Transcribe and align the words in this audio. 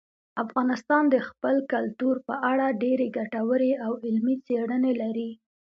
افغانستان 0.43 1.03
د 1.09 1.15
خپل 1.27 1.55
کلتور 1.73 2.15
په 2.27 2.35
اړه 2.51 2.77
ډېرې 2.83 3.07
ګټورې 3.17 3.71
او 3.85 3.91
علمي 4.05 4.35
څېړنې 4.45 4.93
لري. 5.01 5.29